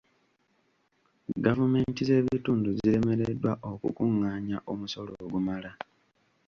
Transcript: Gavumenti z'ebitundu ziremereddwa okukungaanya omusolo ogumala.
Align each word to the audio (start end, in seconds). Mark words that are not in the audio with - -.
Gavumenti 1.45 2.01
z'ebitundu 2.07 2.69
ziremereddwa 2.79 3.51
okukungaanya 3.71 4.57
omusolo 4.71 5.11
ogumala. 5.25 5.71